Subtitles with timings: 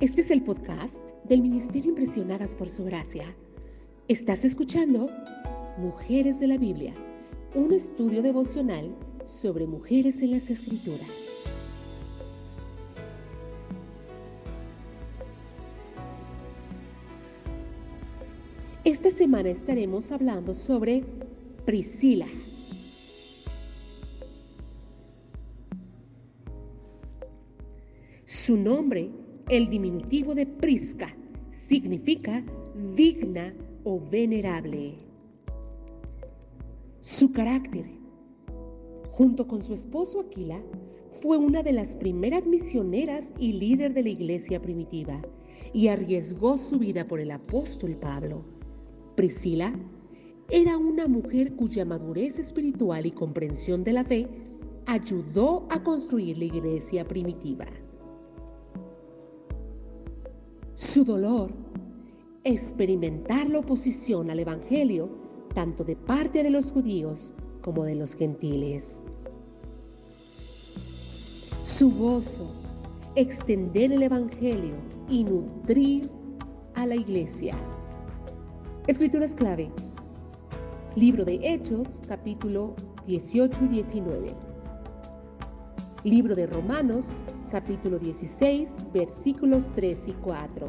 [0.00, 3.34] Este es el podcast del Ministerio Impresionadas por Su Gracia.
[4.06, 5.08] Estás escuchando
[5.76, 6.94] Mujeres de la Biblia,
[7.56, 11.02] un estudio devocional sobre mujeres en las Escrituras.
[18.84, 21.02] Esta semana estaremos hablando sobre
[21.66, 22.28] Priscila.
[28.26, 29.10] Su nombre
[29.48, 31.14] el diminutivo de Prisca
[31.50, 32.44] significa
[32.94, 34.94] digna o venerable.
[37.00, 37.86] Su carácter,
[39.10, 40.60] junto con su esposo Aquila,
[41.22, 45.22] fue una de las primeras misioneras y líder de la iglesia primitiva
[45.72, 48.44] y arriesgó su vida por el apóstol Pablo.
[49.16, 49.72] Priscila
[50.50, 54.28] era una mujer cuya madurez espiritual y comprensión de la fe
[54.84, 57.66] ayudó a construir la iglesia primitiva
[60.78, 61.50] su dolor,
[62.44, 65.10] experimentar la oposición al Evangelio
[65.52, 69.02] tanto de parte de los judíos como de los gentiles.
[71.64, 72.48] Su gozo,
[73.16, 74.76] extender el Evangelio
[75.08, 76.08] y nutrir
[76.76, 77.56] a la iglesia.
[78.86, 79.72] Escrituras clave.
[80.94, 84.28] Libro de Hechos, capítulo 18 y 19.
[86.04, 87.08] Libro de Romanos,
[87.48, 90.66] capítulo 16, versículos 3 y 4.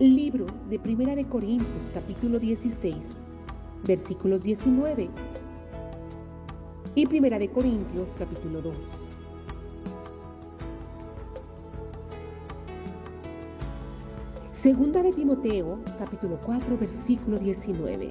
[0.00, 3.16] Libro de Primera de Corintios, capítulo 16,
[3.86, 5.08] versículos 19.
[6.96, 9.08] Y Primera de Corintios, capítulo 2.
[14.52, 18.10] Segunda de Timoteo, capítulo 4, versículo 19.